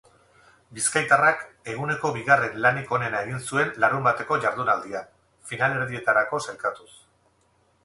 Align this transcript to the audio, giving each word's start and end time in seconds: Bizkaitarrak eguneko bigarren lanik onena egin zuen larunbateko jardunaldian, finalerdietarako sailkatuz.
Bizkaitarrak 0.77 1.43
eguneko 1.73 2.11
bigarren 2.15 2.57
lanik 2.63 2.95
onena 2.97 3.21
egin 3.27 3.45
zuen 3.51 3.71
larunbateko 3.85 4.39
jardunaldian, 4.47 5.15
finalerdietarako 5.53 6.43
sailkatuz. 6.49 6.91